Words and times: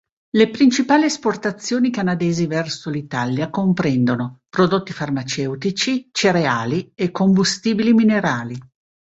Le 0.33 0.49
principali 0.49 1.05
esportazioni 1.05 1.91
canadesi 1.91 2.47
verso 2.47 2.89
l'Italia 2.89 3.51
comprendono: 3.51 4.39
prodotti 4.49 4.93
farmaceutici, 4.93 6.09
cereali 6.11 6.91
e 6.95 7.11
combustibili 7.11 7.93
minerali. 7.93 8.57